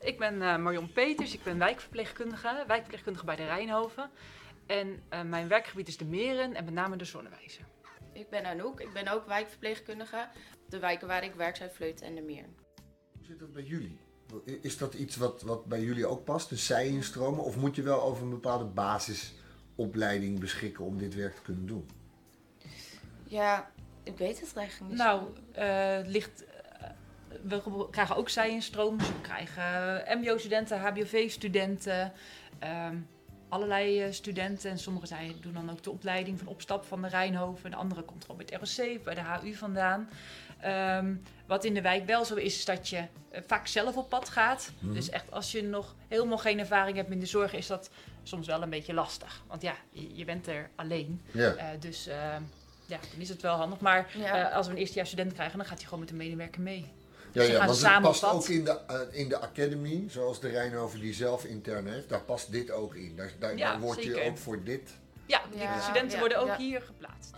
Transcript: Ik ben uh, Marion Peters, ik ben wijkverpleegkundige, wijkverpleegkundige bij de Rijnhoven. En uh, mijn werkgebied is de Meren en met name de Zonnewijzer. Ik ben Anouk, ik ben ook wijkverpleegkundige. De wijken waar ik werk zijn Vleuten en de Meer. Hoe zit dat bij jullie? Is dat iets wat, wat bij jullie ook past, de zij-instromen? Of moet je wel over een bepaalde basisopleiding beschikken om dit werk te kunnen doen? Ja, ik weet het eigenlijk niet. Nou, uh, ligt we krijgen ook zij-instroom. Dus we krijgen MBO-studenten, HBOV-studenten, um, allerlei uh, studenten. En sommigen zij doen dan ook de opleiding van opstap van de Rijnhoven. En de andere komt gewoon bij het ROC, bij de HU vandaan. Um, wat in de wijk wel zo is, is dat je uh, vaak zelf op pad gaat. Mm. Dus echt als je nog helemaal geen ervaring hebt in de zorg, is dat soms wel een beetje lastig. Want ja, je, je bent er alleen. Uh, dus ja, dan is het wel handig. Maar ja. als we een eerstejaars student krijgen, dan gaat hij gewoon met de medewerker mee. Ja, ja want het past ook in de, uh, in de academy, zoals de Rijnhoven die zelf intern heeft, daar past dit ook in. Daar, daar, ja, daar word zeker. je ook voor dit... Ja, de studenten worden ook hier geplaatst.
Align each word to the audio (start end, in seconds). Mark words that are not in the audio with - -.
Ik 0.00 0.18
ben 0.18 0.34
uh, 0.34 0.56
Marion 0.56 0.92
Peters, 0.92 1.34
ik 1.34 1.42
ben 1.42 1.58
wijkverpleegkundige, 1.58 2.64
wijkverpleegkundige 2.66 3.24
bij 3.24 3.36
de 3.36 3.44
Rijnhoven. 3.44 4.10
En 4.66 5.02
uh, 5.12 5.22
mijn 5.22 5.48
werkgebied 5.48 5.88
is 5.88 5.96
de 5.96 6.04
Meren 6.04 6.54
en 6.54 6.64
met 6.64 6.74
name 6.74 6.96
de 6.96 7.04
Zonnewijzer. 7.04 7.64
Ik 8.12 8.30
ben 8.30 8.44
Anouk, 8.44 8.80
ik 8.80 8.92
ben 8.92 9.08
ook 9.08 9.26
wijkverpleegkundige. 9.26 10.28
De 10.68 10.78
wijken 10.78 11.08
waar 11.08 11.24
ik 11.24 11.34
werk 11.34 11.56
zijn 11.56 11.70
Vleuten 11.70 12.06
en 12.06 12.14
de 12.14 12.20
Meer. 12.20 12.44
Hoe 13.12 13.24
zit 13.26 13.38
dat 13.38 13.52
bij 13.52 13.62
jullie? 13.62 13.98
Is 14.60 14.78
dat 14.78 14.94
iets 14.94 15.16
wat, 15.16 15.42
wat 15.42 15.64
bij 15.64 15.80
jullie 15.80 16.06
ook 16.06 16.24
past, 16.24 16.48
de 16.48 16.56
zij-instromen? 16.56 17.44
Of 17.44 17.56
moet 17.56 17.76
je 17.76 17.82
wel 17.82 18.02
over 18.02 18.22
een 18.22 18.30
bepaalde 18.30 18.64
basisopleiding 18.64 20.38
beschikken 20.40 20.84
om 20.84 20.98
dit 20.98 21.14
werk 21.14 21.34
te 21.34 21.42
kunnen 21.42 21.66
doen? 21.66 21.88
Ja, 23.24 23.72
ik 24.02 24.18
weet 24.18 24.40
het 24.40 24.56
eigenlijk 24.56 24.90
niet. 24.90 25.00
Nou, 25.00 25.22
uh, 25.58 26.10
ligt 26.10 26.44
we 27.42 27.86
krijgen 27.90 28.16
ook 28.16 28.28
zij-instroom. 28.28 28.98
Dus 28.98 29.08
we 29.08 29.20
krijgen 29.20 30.18
MBO-studenten, 30.18 30.78
HBOV-studenten, 30.78 32.12
um, 32.88 33.08
allerlei 33.48 34.06
uh, 34.06 34.12
studenten. 34.12 34.70
En 34.70 34.78
sommigen 34.78 35.08
zij 35.08 35.36
doen 35.40 35.52
dan 35.52 35.70
ook 35.70 35.82
de 35.82 35.90
opleiding 35.90 36.38
van 36.38 36.48
opstap 36.48 36.84
van 36.84 37.02
de 37.02 37.08
Rijnhoven. 37.08 37.64
En 37.64 37.70
de 37.70 37.76
andere 37.76 38.02
komt 38.02 38.24
gewoon 38.24 38.36
bij 38.36 38.58
het 38.58 38.78
ROC, 38.78 39.04
bij 39.04 39.14
de 39.14 39.20
HU 39.20 39.54
vandaan. 39.54 40.08
Um, 40.64 41.22
wat 41.46 41.64
in 41.64 41.74
de 41.74 41.82
wijk 41.82 42.06
wel 42.06 42.24
zo 42.24 42.34
is, 42.34 42.56
is 42.56 42.64
dat 42.64 42.88
je 42.88 42.96
uh, 42.96 43.40
vaak 43.46 43.66
zelf 43.66 43.96
op 43.96 44.08
pad 44.08 44.28
gaat. 44.28 44.72
Mm. 44.78 44.94
Dus 44.94 45.10
echt 45.10 45.30
als 45.30 45.52
je 45.52 45.62
nog 45.62 45.94
helemaal 46.08 46.38
geen 46.38 46.58
ervaring 46.58 46.96
hebt 46.96 47.10
in 47.10 47.20
de 47.20 47.26
zorg, 47.26 47.52
is 47.52 47.66
dat 47.66 47.90
soms 48.22 48.46
wel 48.46 48.62
een 48.62 48.70
beetje 48.70 48.94
lastig. 48.94 49.42
Want 49.46 49.62
ja, 49.62 49.74
je, 49.90 50.16
je 50.16 50.24
bent 50.24 50.46
er 50.46 50.70
alleen. 50.74 51.20
Uh, 51.32 51.50
dus 51.80 52.08
ja, 52.86 52.98
dan 53.12 53.20
is 53.20 53.28
het 53.28 53.42
wel 53.42 53.56
handig. 53.56 53.80
Maar 53.80 54.10
ja. 54.18 54.48
als 54.48 54.66
we 54.66 54.72
een 54.72 54.78
eerstejaars 54.78 55.08
student 55.08 55.32
krijgen, 55.32 55.58
dan 55.58 55.66
gaat 55.66 55.78
hij 55.78 55.84
gewoon 55.84 56.00
met 56.00 56.08
de 56.08 56.14
medewerker 56.14 56.60
mee. 56.60 56.86
Ja, 57.32 57.42
ja 57.42 57.66
want 57.66 57.82
het 57.82 58.00
past 58.02 58.24
ook 58.24 58.48
in 58.48 58.64
de, 58.64 58.78
uh, 58.90 59.18
in 59.20 59.28
de 59.28 59.38
academy, 59.38 60.04
zoals 60.08 60.40
de 60.40 60.48
Rijnhoven 60.48 61.00
die 61.00 61.14
zelf 61.14 61.44
intern 61.44 61.86
heeft, 61.86 62.08
daar 62.08 62.22
past 62.22 62.52
dit 62.52 62.70
ook 62.70 62.94
in. 62.94 63.16
Daar, 63.16 63.32
daar, 63.38 63.56
ja, 63.56 63.70
daar 63.70 63.80
word 63.80 64.02
zeker. 64.02 64.24
je 64.24 64.30
ook 64.30 64.38
voor 64.38 64.62
dit... 64.64 64.90
Ja, 65.26 65.40
de 65.52 65.80
studenten 65.82 66.18
worden 66.18 66.38
ook 66.38 66.56
hier 66.56 66.82
geplaatst. 66.82 67.30